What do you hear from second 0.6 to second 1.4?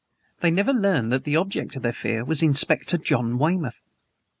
learned that the